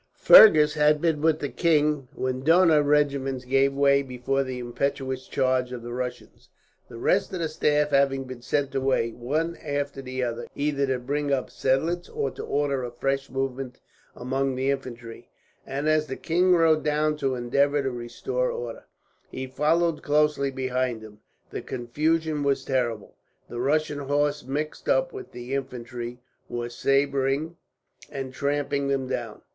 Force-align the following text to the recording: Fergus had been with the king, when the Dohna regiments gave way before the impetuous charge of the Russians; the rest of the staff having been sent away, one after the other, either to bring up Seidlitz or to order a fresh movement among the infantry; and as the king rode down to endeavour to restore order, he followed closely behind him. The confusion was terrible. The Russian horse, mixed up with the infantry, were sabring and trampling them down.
Fergus 0.17 0.73
had 0.73 0.99
been 0.99 1.21
with 1.21 1.37
the 1.41 1.47
king, 1.49 2.07
when 2.15 2.39
the 2.39 2.45
Dohna 2.47 2.81
regiments 2.81 3.45
gave 3.45 3.71
way 3.75 4.01
before 4.01 4.43
the 4.43 4.57
impetuous 4.57 5.27
charge 5.27 5.71
of 5.71 5.83
the 5.83 5.93
Russians; 5.93 6.49
the 6.89 6.97
rest 6.97 7.31
of 7.33 7.39
the 7.39 7.47
staff 7.47 7.91
having 7.91 8.23
been 8.23 8.41
sent 8.41 8.73
away, 8.73 9.11
one 9.11 9.57
after 9.57 10.01
the 10.01 10.23
other, 10.23 10.47
either 10.55 10.87
to 10.87 10.97
bring 10.97 11.31
up 11.31 11.51
Seidlitz 11.51 12.09
or 12.09 12.31
to 12.31 12.41
order 12.43 12.83
a 12.83 12.89
fresh 12.89 13.29
movement 13.29 13.77
among 14.15 14.55
the 14.55 14.71
infantry; 14.71 15.29
and 15.67 15.87
as 15.87 16.07
the 16.07 16.15
king 16.17 16.55
rode 16.55 16.83
down 16.83 17.15
to 17.17 17.35
endeavour 17.35 17.83
to 17.83 17.91
restore 17.91 18.49
order, 18.49 18.85
he 19.29 19.45
followed 19.45 20.01
closely 20.01 20.49
behind 20.49 21.03
him. 21.03 21.19
The 21.51 21.61
confusion 21.61 22.41
was 22.41 22.65
terrible. 22.65 23.13
The 23.49 23.59
Russian 23.59 23.99
horse, 23.99 24.43
mixed 24.43 24.89
up 24.89 25.13
with 25.13 25.31
the 25.31 25.53
infantry, 25.53 26.17
were 26.49 26.69
sabring 26.69 27.55
and 28.09 28.33
trampling 28.33 28.87
them 28.87 29.07
down. 29.07 29.43